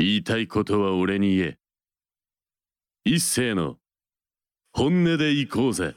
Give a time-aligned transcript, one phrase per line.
[0.00, 1.58] 言いたいことは俺に言え。
[3.04, 3.76] 一斉の
[4.72, 5.94] 本音で行こうぜ。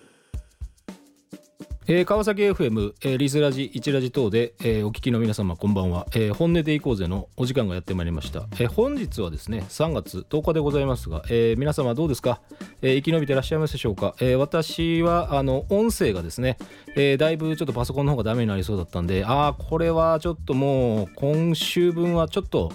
[1.85, 12.39] えー、川崎 FM、えー、リスラジ1ラジ等で、えー、お聞きの皆様こんばんは、えー、本音でいこうぜのお時間がやってまいりました、えー、本日はですね3月10日でございますが、えー、皆様どうですか、
[12.81, 16.57] えー、生き延びてらっしゃいますでしょうか、えー、私はあの音声がですね、
[16.95, 22.71] えー、だいぶちょっとパソコンの方がダメになりそうだったんでああこれはちょっともう今週分はちょっと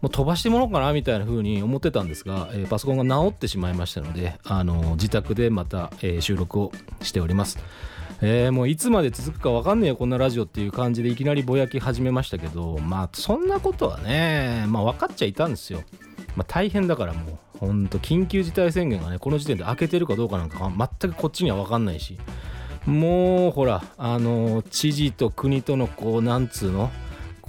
[0.00, 6.72] もう飛ばしてもらおうかなみたいな風に思ってたんですが、えー、パソコンが直ってしまいましたので、あの自宅でまた、えー、収録を
[7.02, 7.58] しております。
[8.22, 15.82] えー、もういつまで続くか分かんねえよこんなラジオっていう感じでいきなりぼやき始めましたけどまあそんなことはねまあ分かっちゃいたんですよ、
[16.36, 22.18] まあ、大変だからもうほんと緊急事態宣言がねこの時点で開けてるかどうかなんか全くこっちには分かんないし
[22.84, 26.90] もうほらあの知事と国とのこうなんつうの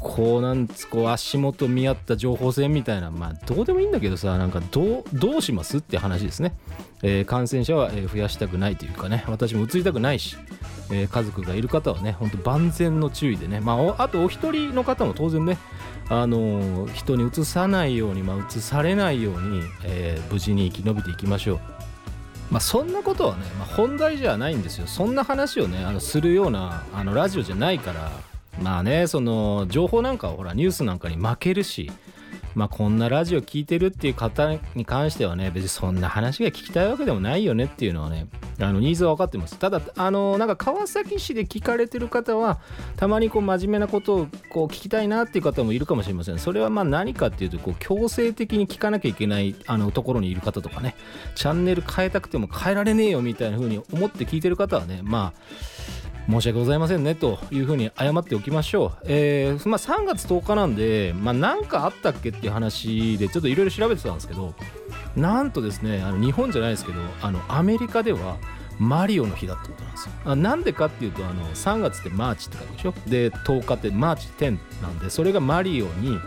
[0.01, 6.55] こうなんつこう足元見合った情報戦みたいなまあどうでもいいんだけどさなんかどうどうしますって話ですね、
[7.03, 10.37] えー、感染者は増やしたくないというかね私も移りたくないし、
[10.91, 13.59] えー、家族がいる方はねほんと万全の注意でね。
[13.59, 15.57] まああとお一人の方も当然ね
[16.09, 21.59] あのー、人にうつさないように、まあ、うつされないように、えー、無事に生き延びていきましょう。
[22.49, 24.87] まあ、そんなことはね、まあ、本題じゃないんですよ。
[24.87, 28.11] そんな話をねあのするようなあのラジオじゃないから。
[28.61, 31.91] まあねその情報なんかほらニュースなんかに負けるし
[32.53, 38.27] まあこんなラジオ聞いてるっていう方に関してはね別にそんな話が聞きたいわけでもないよねっていうのはね
[38.59, 39.57] あのニーズは分かってます。
[39.57, 42.59] ただあのなんか川崎市で聞かれてる方は
[42.97, 46.39] たまにこう真面目なことをこう聞きたいなっていう方もいるかもしれません。
[46.39, 50.95] それはまあ何かっていうとこう強制的に聞かなきゃいけないあのところにいる方とかね。
[51.35, 59.05] チャンネル変えたくても変えられねえよみたいな風に思って聞いてる方はねまあ申し訳ございませんねというふうに謝っておきましょう。
[59.05, 64.53] えー、まあ、3月10日なんで、まあ、かあったっけっていう話でちょっといろいろ調べてたんですけど、
[65.15, 68.37] なんとですね、あの日本じゃないですけど、あのアメリカでは
[68.79, 70.11] マリオの日だってことなんですよ。
[70.25, 72.93] あなんでかっていうと、あの3月ってマーチって書くでしょ？
[73.07, 76.17] で、10日ってマーチ10なんで、それがマリオに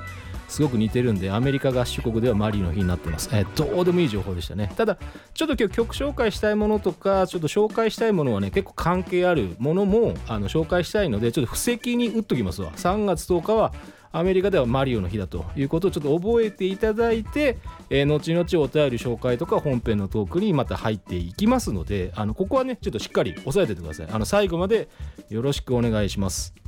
[0.54, 4.72] すごく似てるんでアメリカ合衆国ではマリオの日になってます、えー、どうでもいい情報でしたね。
[4.76, 4.97] ただ
[5.34, 12.70] ちょっと今日曲紹介したいものとかちょっと紹介したいものはね結構関係あるものもあの紹介したいのでちょっと布石に打っときますわ。
[12.76, 13.72] 3月10日は
[14.12, 17.59] アメリカではマリオの日だということをちょっと覚えていただいて、
[17.91, 24.09] えー、後々お便り紹介とか本編のトークにまた入っていきますのであのここはねちょっとしっかり押さえててください。
[24.09, 24.88] あの最後まで
[25.31, 26.63] よろしくお願いします。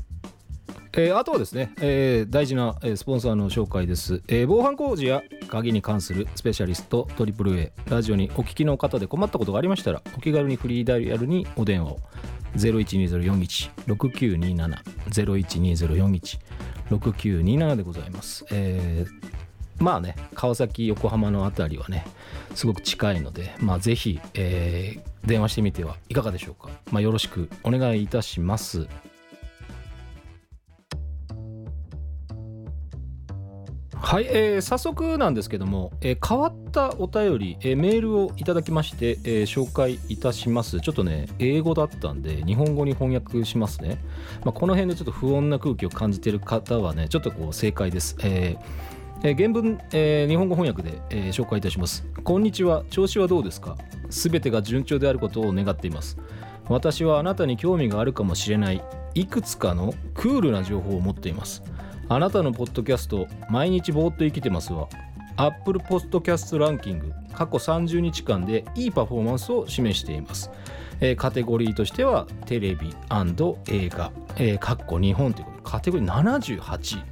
[0.98, 11.98] えー、あとはですね、えー、大事な、えー、スポンサーの紹介です、えー、防犯工事や鍵に関するスペシャリスト AAA ラジオにお聞きの方で困ったことがありましたらお気軽にフリーダイヤルにお電話を。
[12.56, 14.78] 0120416927
[16.88, 22.06] 0120416927でございます、えー、まあね川崎横浜の辺りはね
[22.54, 28.88] すごく近いのでまあぜひ、えー、電話してみてはいかがでしょうか、まあ、よろしくお願いいたします。
[34.06, 40.80] はい、えー、早速なんですけども、えー、変わったお便り、えー、メールをいただきまして、えー、紹介いたします。
[40.80, 43.98] ちょっとね英語だったんで日本語に翻訳しますね、
[44.44, 52.06] まあ、この辺でちょっと不穏な空気を感じてる方はねちょっとこう正解です、えーえ、原文、えー、日本語翻訳で、えー、紹介いたします。
[52.22, 52.84] こんにちは。
[52.90, 53.76] 調子はどうですか？
[54.08, 56.16] すべてが順調であることを願っています。
[56.68, 58.84] 私はあなたに興味があるかもしれない。
[59.14, 61.64] いくつかのクールな情報を持っています。
[62.08, 64.88] あなたのポッドキャスト毎日ぼーっと生きてますわ。
[65.36, 70.50] Apple Podcast ランキング過去30日間でいいパフォーマンスを示しています、
[71.00, 72.94] えー、カテゴリーとしてはテレビ
[73.66, 75.56] 映画、えー、かっこ日本ということ。
[75.58, 77.04] でカテゴリー78、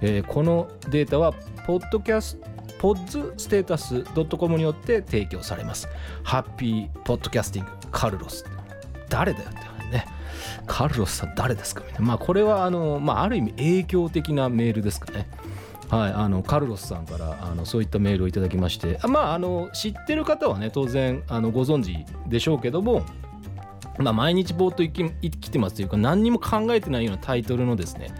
[0.00, 1.32] えー、このデータは
[1.66, 4.02] ポッドキャストポッズステータス
[4.36, 5.88] .com によって提供されます。
[6.24, 8.44] ハッピーポッドキャスティングカルロス。
[9.08, 9.71] 誰だよって
[10.66, 11.82] カルロスさん誰ですか？
[11.86, 12.06] みたいな。
[12.06, 15.28] まあこれはあの、まあある意味影響的なメールですかね。
[15.90, 23.04] はい、あのカルロスさんからあのそういったメールをいただきましてまああの知ってる方はね当然あのご存知でしょうけども、
[23.98, 28.10] まあ、毎日ぼーっと生き生きてますというか何にも考えてないようなタイトルのですね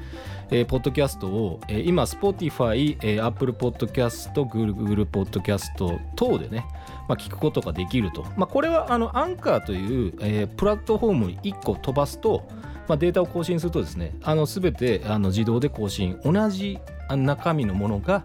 [0.53, 6.67] えー、ポッドキャストを、えー、今 Spotify、えー、Apple Podcast、Google Podcast 等でね、
[7.09, 12.47] まあ、聞くことができると、まあ、これはあのアンカーという、えー、プラットフォームに1個飛ばすと、
[12.87, 16.21] まあ、データを更新するとですねあの全てあの自動で更新。
[16.23, 16.79] 同じ
[17.09, 18.23] 中身のものが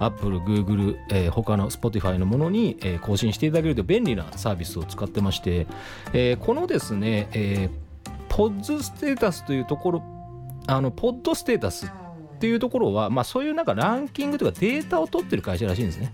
[0.00, 5.68] Apple、Google、えー、他の Spotify のものに、えー、更新していただけると便利なサービスを使ってまして、
[6.12, 10.15] えー、このですね、えー、ポッズステータスというところ
[10.66, 16.12] あのポッドステータスっていうところは、まあ、そういうなんかランキングとかデータを取ってる会社らしいんですね。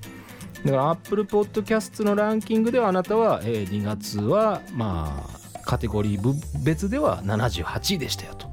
[0.65, 8.49] だから Apple Podcast のランキングではあなたは、えー、2月はまあカテゴリー別では78位でしたよと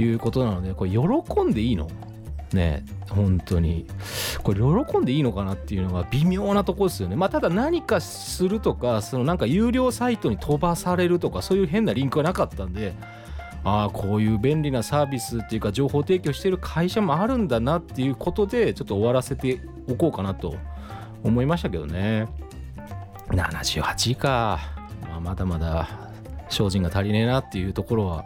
[0.00, 1.88] いうことなのでこれ喜んでいいの？
[2.52, 3.86] ね本当に。
[4.42, 7.14] これ喜んでいいのかなっていうのが微妙なとこですよね。
[7.14, 12.94] まあただ何かするとかそのなんか有料サイトに飛ばされるとかそういう変なリンクはなかったんで
[13.68, 19.60] ああこういう便利なサービスっていうか情報提供してる会社もあるんだなっていうことでちょっと終わらせて
[19.90, 20.54] おこうかなと
[21.24, 22.28] 思いましたけどね
[23.30, 24.60] 78位か、
[25.02, 25.88] まあ、まだまだ
[26.48, 28.24] 精進が足りねえなっていうところは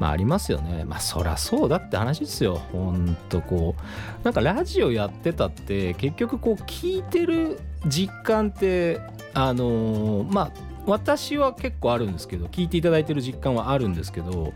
[0.00, 0.84] まあありますよね。
[0.84, 2.56] まあそらそうだって話ですよ。
[2.72, 4.24] ほんとこう。
[4.24, 9.00] なんかラジオやってたって結局こう聞いてる実感って
[9.34, 14.52] あのー、まあ私は結構あるんですけど聞いていただいてる実感はあるんですけど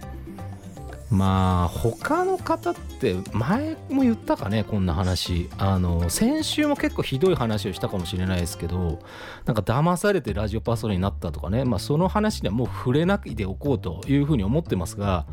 [1.11, 5.49] まあ他の方って前も言ったかねこんな話。
[5.57, 8.99] あの先週も結構ひどい話をしたかもしれないですけど
[9.45, 15.27] なんか騙されてラジオパーソナになったとかねまあその話にはもう触れないでおこうというふうに思ってますが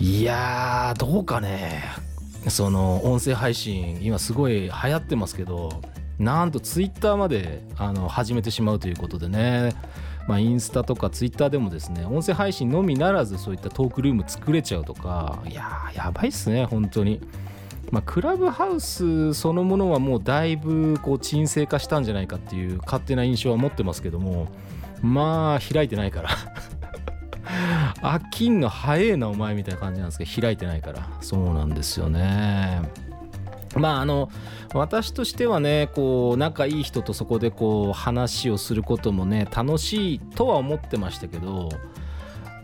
[0.00, 1.84] いやーどうかね。
[2.48, 5.80] その音声配信今すごい流行ってますけど
[6.18, 9.74] なんとツイッターまであの始めてしまうということでね。
[10.26, 15.42] まあ、インスタとかツイッターでもですね音声配信のみならずそういったトークルーム作れちゃうとか。
[15.46, 17.20] いややばいっすね本当に。
[17.90, 24.48] まあ、クラブハウスそのものはもうだいぶこう沈静化したんじゃないかっていう勝手な印象は持ってますけども。
[25.02, 26.30] まあ開いてないから。
[28.00, 31.06] 飽きんの早えなお前みたいな感じなんですけど開いてないから。
[31.20, 33.03] そうなんですよね。
[33.76, 34.30] まああの
[34.72, 41.68] 私としてはねこう仲いい人とそこでこう話をすることもね楽しいとは思ってましたけど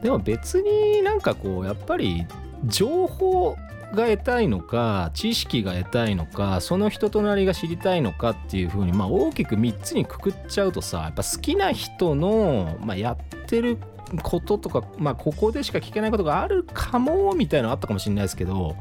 [0.03, 2.27] でも別になんかこうやっぱり
[2.65, 3.57] 情報
[3.93, 13.79] が得たいのか知識が得たいのかその人となりが知りたいのかっていうふうに、まあ、大きく3つにくくっちゃうとさやっぱ好きな人の、まあ、やってる
[14.23, 18.77] こととか、まあ、ここでしか聞けないことがあるかもみたいなのあったかもしれないですけど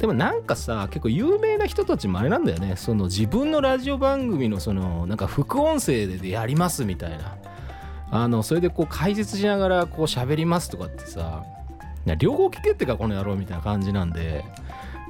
[0.00, 2.74] でもなんかさ結構有名な人たちもあれなんだよね。
[2.76, 7.36] その自分のラジオ番組のそのなんか副音声でやりますみたいな。
[8.10, 11.44] あのそれでこう解説しながらこう喋りますとかってさ
[12.18, 14.44] 両方聞けってかこの野郎みたいな感じなんで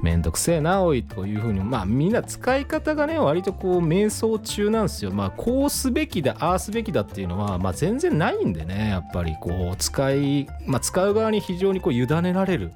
[0.03, 1.61] めんどくせえなおいというふうに。
[1.61, 5.11] まあみんな使い方がね割とこう迷走中なんですよ。
[5.11, 12.73] まあこうすべきだああすべきだっていうのはまあ全然ないんでねやっぱりこう使いまあ使う側に非常にこう委ねられる。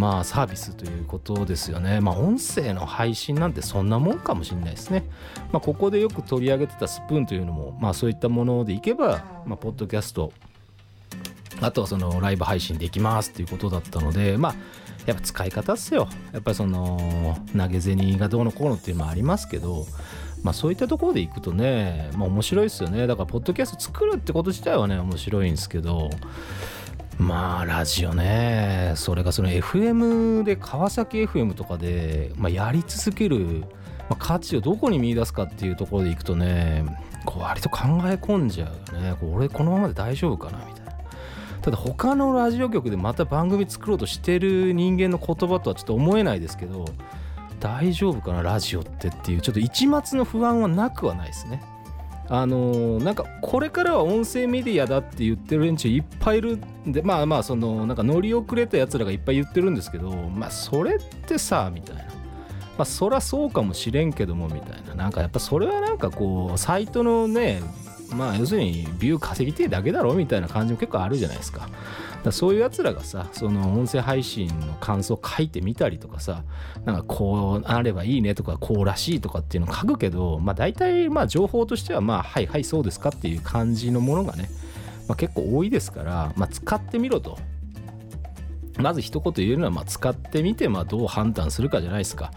[0.00, 2.00] まあサービスということですよね。
[2.00, 5.04] まあ音声の配信なんてそんなもんかもしれないですね。
[5.52, 10.32] まあここでよく取り上げてたスプーンというのもまあそういったものでいけば、まあポッドキャスト
[11.60, 14.54] あとはそのライブ配信できますっていうことだったのでまあ
[15.04, 16.08] やっぱ使い方っすよ。
[16.32, 19.84] やっぱりその投げ銭がどうのこうのっていうのもありますけど
[20.42, 23.06] まあそういったところでいくとねまあ面白いですよね。
[23.06, 26.08] だからポッドキャスト作るってこと自体はね面白いんですけど
[27.20, 28.94] まあラジオね。
[28.96, 33.64] それがその FM で川崎 FM とかで、まあ、やり続ける、
[34.08, 36.82] まあ、価値をどこに見出すかっていうところでいくとね
[37.26, 39.14] こう割と考え込んじゃうよね。
[39.22, 40.92] 俺このままで大丈夫かなみたいな。
[41.60, 46.86] ただ他のラジオ局でまた番組作ろうとしてる人間の言葉とはちょっと思えないですけど
[47.60, 51.62] 大丈夫かなラジオってっていうちょっと一末の不安はなくはないですね。
[52.32, 62.04] あのー、なんかこれからは音声メディアだって言ってる連中いっぱいいるんでまあまあそのなんか乗り遅れたやつらがいっぱい言ってるんですけどまあそれってさみたいな。
[62.78, 64.94] まあそらそうかもしれんけどもみたいな。
[64.94, 67.60] なんかやっぱそれはなんかこうサイトのね
[68.14, 71.68] まあ要するにビュー稼ぎてえだけだろみたいな感じも結構あるじゃないですか。
[72.22, 76.44] だそういうやつらがさその音声配信の感想書いてみたりとかさ
[76.84, 84.50] なんかこうあればいいねとかこうらしいとかっていうのを書くけどまあ大体まあ情報としてはまあはいはいそうですかっていう感じのものがね、
[85.08, 87.38] まあ、結構多いですからまあ使ってみろと。
[88.78, 92.32] まず一言言えるのはまあ使ってみてまあどう判断するかじゃないですか。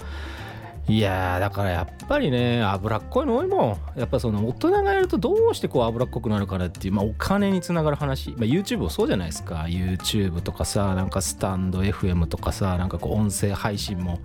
[0.90, 4.00] いやだからやっぱりね脂っこいの多いもん。
[4.00, 9.66] やっぱその大人がやるとどうしてこう脂っこくなるからっていう、まあ、お金につながる話、まあ、YouTube もそうじゃないですか。
[9.70, 14.20] YouTube とかさなんかスタンド FM とかさなんかこう音声配信も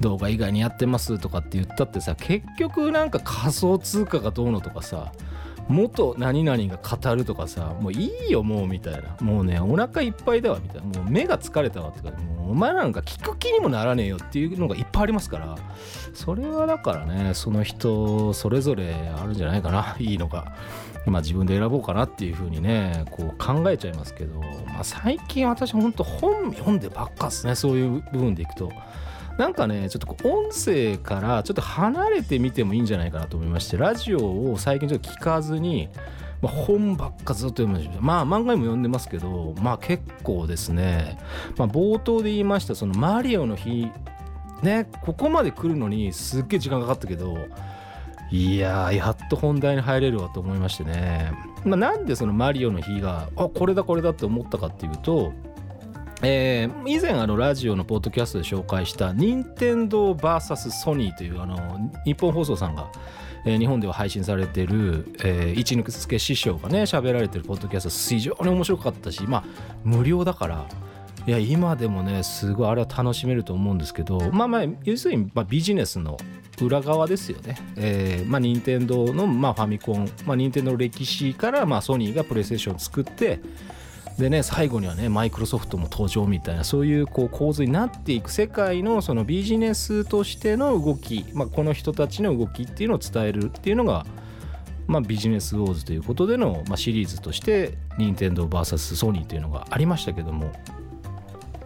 [0.00, 5.12] 動画以外にやってますとかって言ったってさ結局なんか仮想通貨がどうのとかさ
[5.72, 9.16] 元何々が語るとかさもういいよもうみたいな。
[9.20, 11.00] もうねお腹いっぱいだわみたいな。
[11.00, 15.56] もう目が疲れたわってかもうお前なんか聞く気にもならねえよっていうのがいっぱいありますから。
[16.14, 19.96] それはだからねその人それぞれあるんじゃないかな。
[19.98, 20.54] いいのが
[21.06, 28.70] まあ自分で選ぼうかなっていうふうにねこう考えちゃいますけど、まあ、最近私ほんと本読んでばっかっすねそういう部分でいくと。
[29.38, 35.88] なんかねちょっと音声からちょっと離れてみてもいいんじゃないかなと思いましてラジオを最近ちょっと聞かずに、
[36.40, 41.18] まあ、本ばっかずっと読むんですまあ漫画にも読んでますけどまあ結構ですね、
[41.56, 43.90] まあ、冒頭で言いましたそのマリオの日
[44.62, 47.36] ねここまで来るのにすっげえ時間かかったけど
[48.30, 51.32] いやーやっと本題に入れるわと思いましてね、
[51.64, 55.32] まあ、なんでそのマリオの日があこれだこれだって思ったかっていうと
[56.24, 62.92] えー、以前あのラジオのポッドキャストで紹介した任天堂 VS ソニーというあの日本放送さんが、
[63.44, 69.44] えー、日本では配信されてる、えー、一之輔師匠がね喋られてるポッドキャスト非常に面白かったしまあ
[69.82, 70.66] 無料だから
[71.26, 76.16] いや今でもねすごいあれは楽しめると思うんですけどまあまあ要するに、まあ、ビジネスの
[76.60, 77.56] 裏側ですよね。
[77.76, 83.40] えー、まあ任天堂の、まあ、ファミコン、まあ、任天堂の歴史から、まあ、ソニーがプレイステーションを作って
[84.22, 94.06] でね最後にはねマイクロソフトも登場みたいなそういうこう構図になっていく世界のそのビジネスとしての動き、まあ、この人たちの動きっていうのを伝えるっていうのが、
[94.86, 100.52] まあ、ビジネスウォーズということでの、まあ、シリーズとして任天堂 VS ソニーというのがありましたけども。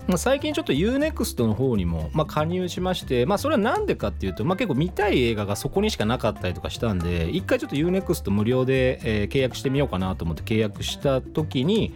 [0.06, 11.92] まあ、最近ちょっと UNEXT の方にも、まあ、加入しまして、まあ、それは何でかっていうと、まあ、結構見たい映画がそこにしかなかったりとかしたんで一回ちょっと UNEXT 無料で、えー、契約してみようかなと思って契約した時に、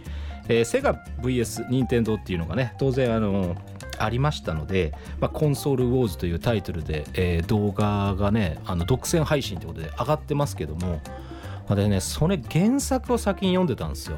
[0.47, 3.55] えー、セガ VS 任天堂っていうのがね当然あの
[3.97, 11.01] ありましたので、まあ、コンソールウォーズというタイトルで、えー、動画がねあの独占配信ということで上がってますけども
[11.75, 14.17] でねそれ原作を先に読んでたんですよ。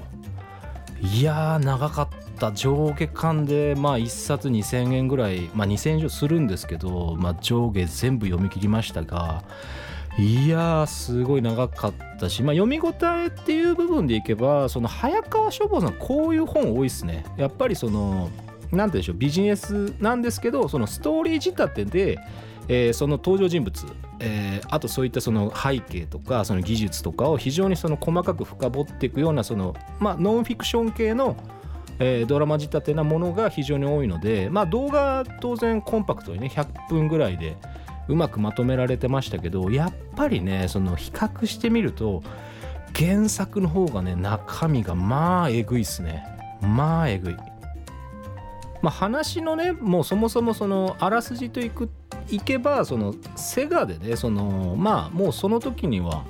[1.01, 2.07] いやー長かっ
[2.39, 2.51] た。
[2.51, 9.43] 上下巻でまあ1冊2000円ぐらいまあ2000円以上するんですけど、まあ、上下全部読み切りましたが
[10.17, 17.25] いやーすごい長かったし、まあ、読み応えっていう部分でいけばその早川書房さんこういう本多いっすね。
[17.35, 18.29] やっぱりその
[18.71, 22.19] 何て言うんでしょうビジネスなんですけどそのストーリー仕立てで、
[22.67, 23.85] えー、その登場人物、
[24.19, 31.35] えー、あとそういったその背景とかその技術とかを非常にその細かく深掘っていくようなその、まあ、ノンフィクション系の
[31.99, 37.55] えー、ドラマ仕立てなものが非常に多いので、まあ、動画当然コンパクトにね100分ぐらいで
[38.07, 42.23] うまくまとめられてましたけどやっぱりねその比較してみると
[42.95, 46.25] 原作の方がね中身がまあえぐいっすね
[46.61, 47.35] まあえぐい。
[48.81, 51.89] まあ、話のねもうそもそもそのあらすじといく
[52.29, 56.25] いけばそのセガでねそのまあもうその時には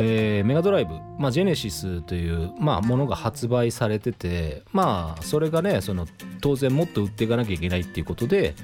[0.00, 6.06] えー、メガドライブ、まあ、ジェネシスという、まあ、ものが発売されててまあそれがねその
[6.40, 8.54] 当然もっと売っていかなきゃいけないっていうことで、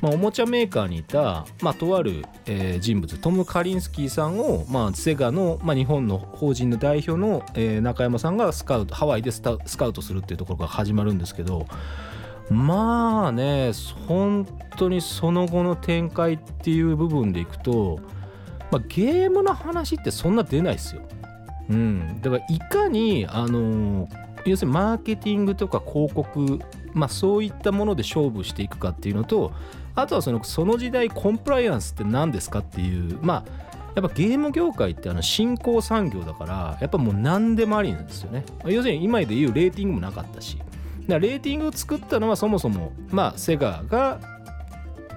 [0.00, 11.66] まあ、おもちゃメーカーにいた、まあ、とある、えー、人物トム・カリンスキーさんを、まあ、セガの、まあ、日本の法人の代表の、えー、中山さんがスカウトハワイでスカウトするっていうところから始まるんですけど
[12.48, 13.72] まあね
[14.06, 14.46] 本
[14.78, 18.00] 当にその後の展開っていう部分でいくと
[18.70, 21.02] まあ、ゲームの話ってそんな出ないですよ。
[21.70, 24.08] うん、だからいかに、あのー、
[24.46, 26.60] 要するにマーケティングとか広告、
[26.94, 29.52] まあ、そういったもので勝負していくかっていうのと
[30.00, 38.44] あとはそのその時代コンプライアンスって何ですかっていうまあやっぱゲーム業界ってあの新興産業だからやっぱもう何でもありなんですよね。
[38.64, 40.56] 要するに今で言うレーティングもなかったし。
[40.56, 40.66] だか
[41.14, 44.20] らレーティングを作ったのはそもそもまあセガが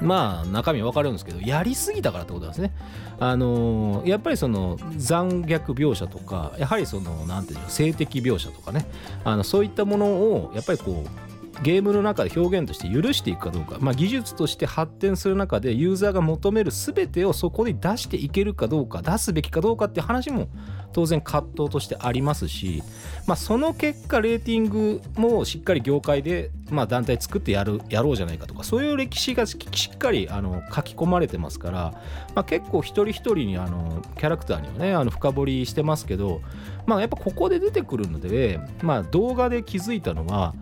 [0.02, 2.74] まあ中身は分かるんですけどやりすぎたからってことなんですね。
[3.20, 8.88] あのー、やっぱりその残虐描写とかやはりその何て言うの性的描写とかね。
[9.26, 20.48] あのそういったものをやっぱりこうゲームの中で表現として許していくかどうか、まあ、技術として発展する中でユーザーが求める全てをそこに出していけるかどうか出すべきかどうかって話も
[20.91, 22.84] 当然葛藤としてありますし、
[23.27, 29.58] まあ、その結果レーティングもしっかり業界で、まあ、団体作ってやるやろうじゃないかとかそういう歴史がし
[29.94, 31.94] っかりあの書き込まれてますから、
[32.34, 36.41] まあ、結構一人一人にあのキャラクターにはねあの深掘りしてますけど、
[36.88, 40.56] まあ、やっぱここで出てくるので、まあ、動画で気づいたのは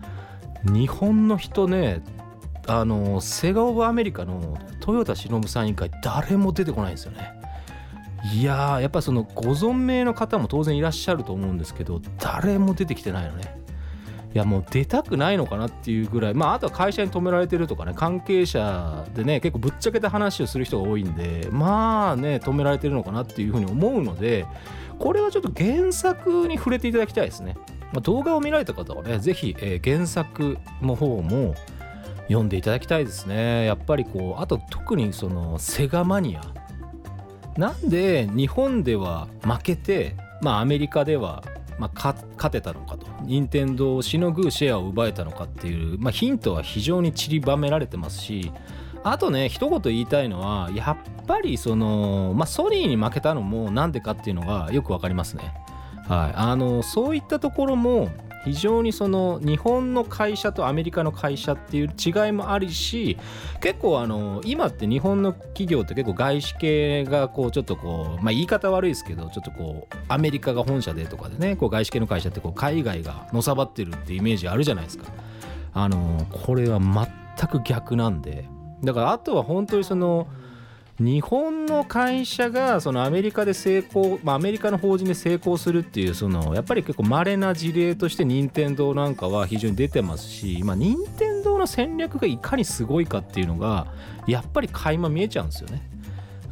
[0.64, 2.02] 日本の人ね
[2.66, 7.32] あのセガ・オブ・アメリカの豊田忍さん以外誰も出てこないんですよね。
[8.34, 13.60] いやーやっぱそのご存命の方も当然いらっしゃると思うんですけど誰も出てきてないのね。
[14.32, 24.46] いやもう出たくないのかなっていうぐらいまああとは会社に止められてるとかね関係者でね結構ぶっちゃけた話をする人が多いんでまあね止められてるのかなっていうふうに思うので
[25.00, 27.56] これはちょっと原作に触れていただきたいですね。
[27.92, 31.54] まあ、動画を見られた方はね、ぜひ、えー、原作の方も
[32.28, 33.64] 読んでいただきたいですね。
[33.64, 36.42] やっぱりこう、あと特にそのセガマニア。
[37.56, 41.42] なんで日本では負けて、まあアメリカでは
[41.80, 48.52] まあ、勝てたのかと任天堂をしのぐシェアを奪えたのかっていう、まあ、ヒントは非常に散りばめられてますし
[49.02, 55.54] あとね一言言いたいのはやっぱりその、まあ、ソニーに負けたのもなんでかっていうのがよく分かりますね。
[56.10, 58.08] はい、あのそういったところも
[58.44, 63.16] 非常にその日本の会社とアメリカの会社っていう違いもあるし
[63.60, 75.04] 結構あの今って日本の企業って結構外資系がこうちょっとこうまあ言い方悪いですけどちょっとこうアメリカが本社でとかでねこう外資系の会社ってこう海外がのさばってるってイメージあるじゃないですか。
[75.72, 78.48] あのこれは全く逆なんで。
[78.82, 80.26] だからあとは本当にその
[81.00, 93.86] 日本の会社がそのアメリカで成功、まあ、アメリカの法人で成功するっていうそのやっぱり結構稀な事例として任天堂なんかは非常に出てますし、まあ、任天堂の戦略がいかにすごいかっていうのが
[94.26, 95.82] やっぱり垣間見えちゃうんですよね。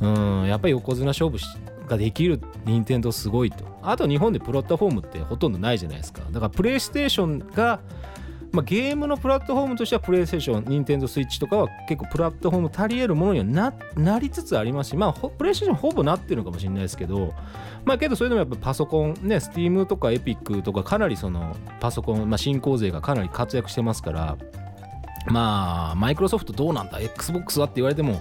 [0.01, 1.39] うんやっぱり横綱勝負
[1.87, 7.81] ができる任天堂すごいとあと日本でプラットフォームってほとんどないじゃないですかだからプレイステーションが
[8.53, 17.35] まあ、ゲームのプラットフォームとしてはプレイステーション、ニンテンドスイッチとかは結構プラットフォーム足り得るものにはななりつつありますし、まあ、プレイステーションほぼなってるのかもしれないですけど、
[17.85, 24.39] まあけどそれでもやっぱパソコン、ね、スティームとかエピックとかかなりそのパソコン、まあ、新興勢がかなり活躍してますから、
[25.27, 28.21] まあ、マイクロソフトどうなんだ ?Xbox はって言われても、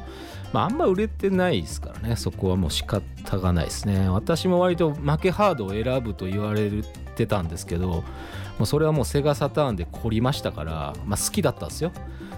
[0.54, 4.10] まあ、あんま売れてないですからね、そこはもう仕方がないですね。
[4.10, 6.70] 私も割と負けハードを選ぶと言われ
[7.16, 8.04] てたんですけど、
[8.58, 11.92] もうそれはもうセガサターンで凝りましたから、まあ、好きだったんですよ。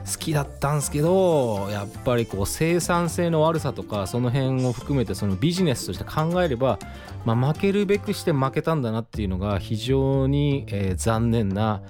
[0.09, 6.79] 好きだったんですけどやっぱりこう生産性の悪さとかその辺を含めてそのビジネスとして考えれば、
[7.25, 11.83] まあ、負けるべくして負けたんだなっていうのが非常に、えー、残念な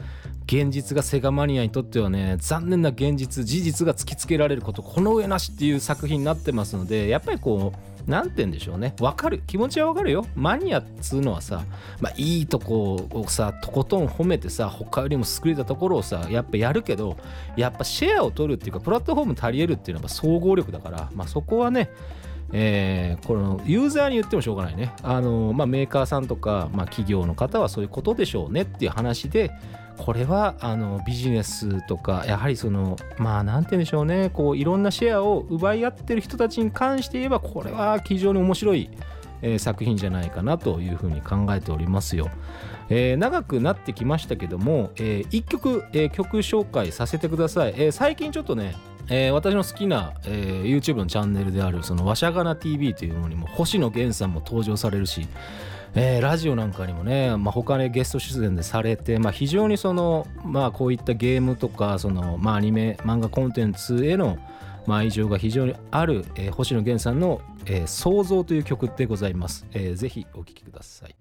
[0.47, 8.95] 現実がセガマニアにとってはね残念な現実事実が突きつけられることこの上なしっていう作品になってますのでやっぱりこう何て言うんでしょうね。
[8.99, 9.41] 分かる。
[9.45, 10.25] 気持ちは分かるよ。
[10.35, 11.63] マニアっつうのはさ、
[12.01, 17.17] まあ、いいとこをさとことん褒めてさ他よりも優れたところをさやっぱやるけど
[17.55, 21.89] やっぱシェアを取るっていうかプラットフォーム足りえるっていうのは総合力だから、まあ、そこはね
[22.51, 24.91] えー、このユーザーに言ってもしょうがないね。
[25.03, 29.51] あのまあ、メーカーさんとか、まあ、企業の方はそういうことでしょうねっていう話で、
[29.99, 38.89] これはあのビジネスとかやはりそのまあなんて言うんでしょうねこういろんなシェアを奪い合ってる人たちに関して言えばこれは非常に面白い、
[39.41, 42.29] えー、作品じゃないかなというふうに考えておりますよ。
[42.91, 47.75] えー、長くなってきましたけども、えー、1曲、えー、曲紹介させてください。
[47.77, 48.75] え、最近ちょっとね
[49.09, 55.27] え、私の好きな、え、YouTube のチャンネルであるそのわしゃがな TV というのにも星野源さんも登場されるし、
[55.95, 64.37] えー、ラジオなんかにもね、まあ、他でゲスト出演でされて、まあ、非常にその、まあ、こういったゲームとかその、まあ、アニメ漫画コンテンツへの、
[64.85, 71.15] まあ、愛情が非常にある、えー、星野源さんの、えー「創造」という曲でございます、えー、ぜひお聴きください。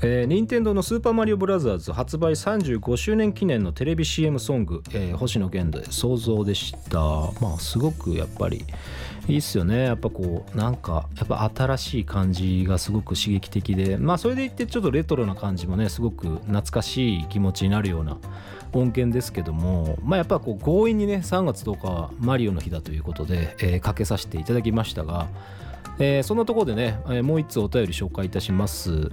[0.00, 7.00] えー、任天堂のスーパーマリオブラザーズ発売35周年記念のテレビ CM ソング、えー、星野源で想像でした。
[7.40, 8.64] まあすごくやっぱり
[9.28, 9.84] いいっすよね。
[9.84, 13.98] やっぱこうなんかやっぱ新しい感じがすごく刺激的で。
[13.98, 18.16] まあそれでいってちょっとレトロな感じもねすごく懐かしい気持ちになるような
[18.72, 19.98] 音源ですけども。
[20.02, 25.28] まあやっぱこう強引にね3月10日はマリオの日だということで、えー、かけさせていただきましたが
[26.00, 29.10] えー、そんなところでね、えー、もう一つお便り紹介いたします。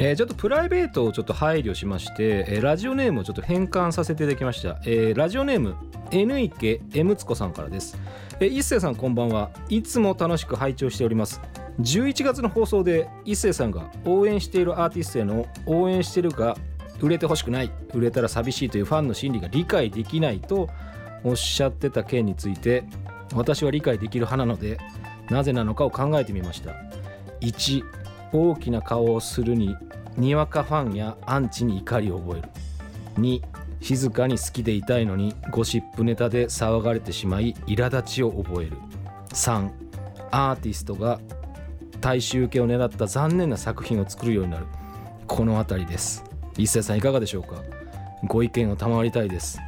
[0.00, 5.74] えー、ちょっとプライベートをちょっと配慮しまして、えー、ラジオネームをちょっと変換させていただきました、えー、ラジオネーム
[6.12, 7.98] N 池 M つこさんからです、
[8.38, 9.50] えー、一星さんこんばんは。
[9.68, 11.40] いつも楽しく拝聴しております。
[11.80, 16.56] 11月の放送で一星さんが応援しているアーティストへの応援してるが
[17.00, 20.68] 売れてほしくない売れたら寂しいというファンの心理が理解できないと
[21.22, 22.82] おっしゃってた件について
[23.32, 24.78] 私は理解できる派なので
[25.30, 26.74] なぜなのかを考えてみました。
[27.40, 27.84] 1
[28.32, 29.76] 大きな顔をするに
[30.16, 32.48] にわかファンやアンチに怒りを覚える。
[33.16, 33.42] 2
[33.80, 38.76] 静かに好きでいたいのにゴシップネタで騒がれてしまい苛立ちを覚える。
[39.30, 39.70] 3
[40.30, 41.20] アーティストが
[42.00, 44.66] 大衆受けを狙った残念な作品を作るようになる。
[45.26, 46.24] この辺りです。
[46.56, 47.62] 一斉さんいかがでしょうか？
[48.26, 49.60] ご意見を賜りたいです。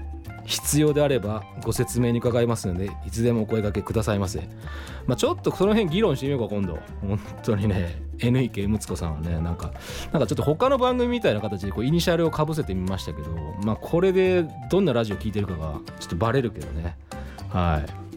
[0.44, 4.40] 必要であればご説明に伺いますのでいつでもお声掛けくださいませ。
[5.06, 6.78] まあ、ちょっとその辺議論してみようか今度。
[7.00, 9.72] 本当にね NEK ムツコさんはねなんか
[10.12, 13.30] なんかちょっと他の番組みたいな形でこうイニシャルをかぶせてみましたけど
[13.64, 16.96] まあこれでどんなラジオ聞いてるかがちょっとバレるけどね。
[17.48, 18.10] はい。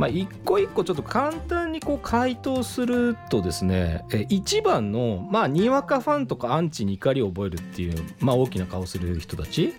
[0.00, 9.74] まあ、一個一個ちょっと簡単にこう回答するとですねえ1番のまあにわかファンとかアンチに怒りを覚えるっていう、まあ、大きな顔する人たち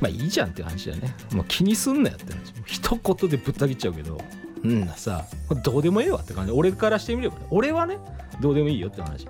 [0.00, 2.52] まあいいじゃんって感じだよね、もう気にすんなよって話。
[2.66, 4.20] 一言でぶった切っちゃうけど。
[4.64, 5.26] うんさ
[5.62, 6.52] どうでもええわって感じ。
[6.52, 7.46] 俺からしてみればね。
[7.50, 7.98] 俺はね
[8.40, 9.28] どうでもいいよって話。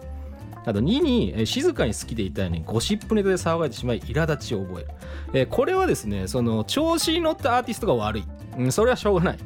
[0.65, 4.89] あと2に静かに好きでいたいのにゴシップネタで騒がれてしまい苛立ちを覚える、
[5.35, 8.25] えこれはですねその調子に乗ったアーティストが悪い。
[8.57, 9.39] うん、それはしょうがない。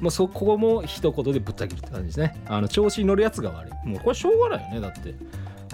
[0.00, 2.36] もうそこも一言でぶった切るって感じですね。
[2.46, 3.88] あの調子に乗るやつが悪い。
[3.88, 5.14] もうこれしょうがないよねだって。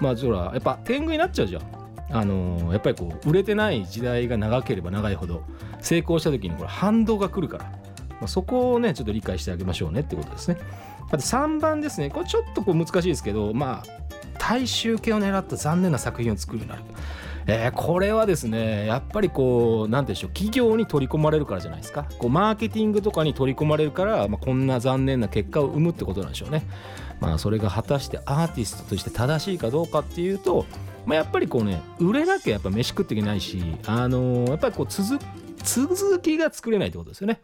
[0.01, 1.84] まあそらやっぱ天狗になっちゃうじゃん。
[2.11, 5.43] あのやっぱりこう売れてない時代が長ければ長いほど
[5.81, 10.57] 成功した時にこれ反動が来るから、まあ、そこをねちょっと理解してあげましょうねってことですね。
[11.07, 12.09] あと3番ですね。
[12.09, 14.05] これちょっとこう難しいですけどまあ
[14.39, 16.83] 大衆系を狙った残念な作品を作るようになる。
[17.47, 22.07] えーこれはですねやっぱりこう何でしょう企業に取り込まれるからじゃないですか。
[22.17, 26.65] こうマーケティングとかに取り込まれるから、まあ、こんな残念な結果を生むってことなんでしょうね。
[27.19, 30.65] まあそれが果たしてアーティストとして正しいかどうかっていうと、
[31.05, 35.23] まあ、やっぱりこうね売れなきゃやっぱ飯食っていけないしあのーやっぱりこう続
[35.63, 37.41] 続きが作れないってことですよね。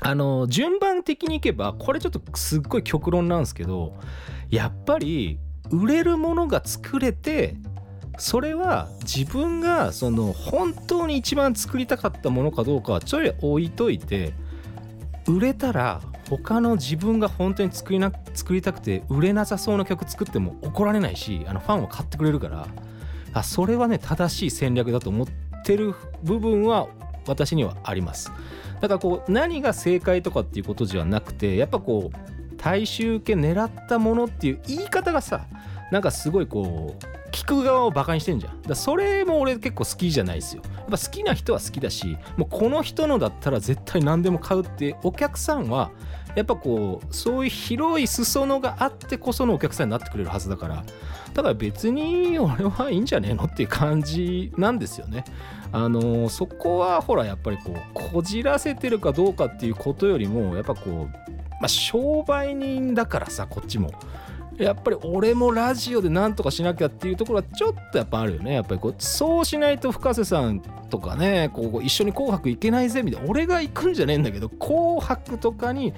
[0.00, 3.94] あのー順番的にいけばこれちょっとすっごい極論なんですけど
[4.50, 5.38] やっぱり
[5.70, 7.56] 売れるものが作れて
[8.18, 14.34] それは自分がその本当に一番作りたかったものかどうかはちょい置いといて
[15.26, 22.66] 売れたら他の自分が本当に作りな作りたくて売れなさそうな曲作っても怒られないしあのファンは買ってくれるから
[23.32, 25.26] あそれはね正しい戦略だと思っ
[25.64, 26.88] てる部分は
[27.26, 28.32] 私にはあります。
[28.80, 35.46] だからこう何が正解とかっていうことじゃなくてやっぱこう大衆系狙ったものっていう言い方がさ
[35.92, 38.62] なんかすごいこう聞く側をバカにしてんじゃん。
[38.62, 40.62] だそれも俺結構好きじゃないですよ。
[40.76, 45.90] やっぱ好きな人は好きだしもうこの人のだったら絶対何でも買うってお客さんは
[46.34, 50.84] やっぱこうそういう広い裾野があってこそのお客さんになってくれるはずだから
[51.34, 55.24] だから別に俺はいいんじゃねえのっていう感じなんですよね。
[55.72, 63.90] あのそこはほらやっぱりこうこじらせてるかどうかっていうことよりもやっぱこう、まあ、商売人だからさこっちも。
[64.64, 68.54] やっぱり俺もラジオでなんとかしなきゃっていうところはちょっとやっぱあるよね。
[68.54, 73.30] やっぱりこうそうしないと深瀬さんとかねこう一緒に「紅白」行けないぜみたいな。
[73.30, 75.92] 俺が行くんじゃねえんだけど「紅白」とかに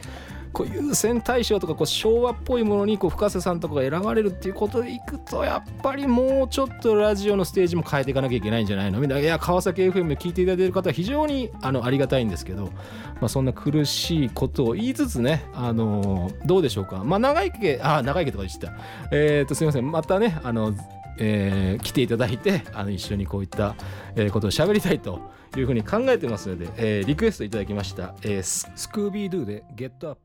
[0.55, 9.01] こう優先大賞とかこう昭和っぽいものにこう深瀬さんとかが選ばれるっていうことでいくとやっぱりもうちょっとラジオのステージも変えていかなきゃいけないんじゃないの？
[9.01, 9.39] みたいな。
[9.39, 12.67] 川崎 FM で聞いていただいてる方は非常にあのありがたいんですけど、
[13.21, 17.03] まあ、そんな苦しいことを言いつつね、あのどうでしょうか？
[17.05, 18.73] まあ長いけあ長いけとか言ってた。
[19.11, 19.91] えっ、とすいません。
[19.91, 20.73] またねあの
[21.19, 23.75] えー来ていただいてあの一緒にこういった、
[24.17, 25.21] えことを喋りたいと
[25.57, 30.21] いうふうに考えてますので、えーリクエストいただきました、えーススクービードゥでゲットアップ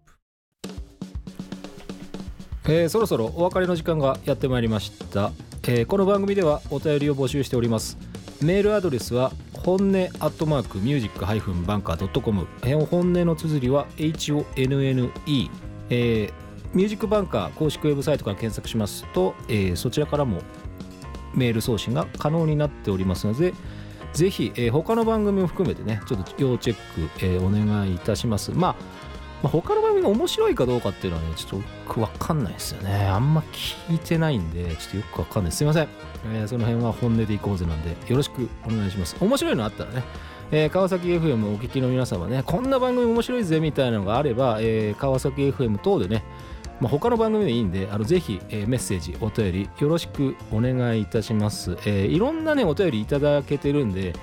[2.66, 5.32] えーそろそろお別れの時間がやってまいりました、
[5.64, 7.98] えーこの番組ではお便りを募集しております。
[8.42, 9.88] メールアドレスは本音
[10.20, 12.48] アットマークミュージックハイフンバンカー .com
[12.86, 15.50] 本音の綴りは HONNE
[15.90, 16.34] えー
[16.74, 20.42] ミュージックバンカー公式ウェブサイトから検索しますと、えーそちらからも
[21.34, 23.54] メール送信が可能になっておりますので
[24.14, 28.52] ぜひ、えー他の番組も含めてねちょっと要チェック、えーお願いいたします。
[28.52, 28.76] まあ
[29.42, 33.06] まあ、他の番組が面白いかどうかっていうのはね、ちょっとよくわかんないですよね。
[33.08, 35.52] あんま聞いてないんで、ちょっとよくわかんない。
[35.54, 35.88] すいません。
[36.34, 39.16] えーその辺は本音でいこうぜなんで、よろしくお願いします。
[39.20, 40.04] 面白いのあったらね、
[40.52, 46.24] えー川崎 FM お聞きの皆様ね、こんな番組面白いぜみたいなのがあれば、えー川崎 FM 等でね、
[46.82, 51.78] まあ、他の番組でいいんで、あのぜひ、えーメッセージ、お便りよろしくお願いいたします。
[51.86, 54.14] えーいろんなね、お便りいただけてるんで、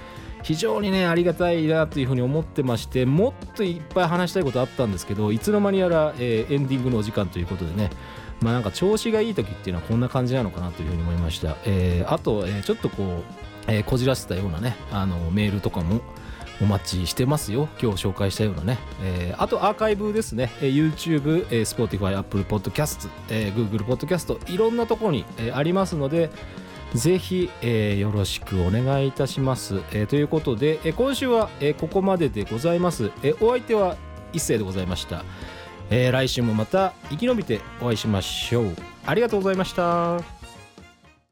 [0.46, 7.90] 非常にねありがたいなというふうに思ってましてもっといっぱい話したいことあったんですけどいつの間にやら、えーエンディングのお時間ということでね
[8.40, 13.22] まあなんか調子がいい時っていうのはこんな感じなのかなというふうに思いました、えーあと、えーちょっとこう、
[13.66, 16.00] えーこじらせたようなねあのメールとかも
[16.62, 17.68] お待ちしてますよ。
[17.82, 26.30] 今日紹介したようなね、えーあとアーカイブですね、えー YouTube、えー Spotify、Apple Podcast、えー Google Podcast いろんなところに、えーありますので
[26.94, 29.82] ぜひ、えーよろしくお願いいたします。
[29.92, 33.10] えーということで、えー今週は、えここまででございます。
[33.22, 33.96] えお相手は
[34.32, 35.24] 一斉でございました、
[35.90, 38.76] え来週もまた生き延びてお会いしましょう。
[39.04, 40.35] ありがとうございました。